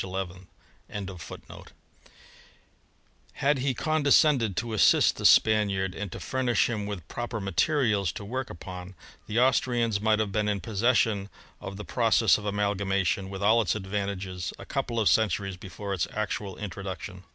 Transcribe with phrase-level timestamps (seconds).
[0.01, 0.03] *
[3.35, 8.11] Had he condescended to assist the Spaniard, J and to fumish him with proper materials
[8.13, 8.95] to work upon,
[9.27, 11.29] the Austrians might have been in possession
[11.59, 15.93] of the pro cess of amalgamation with all its advantages a couple of centuries before
[15.93, 17.23] its actual introduction.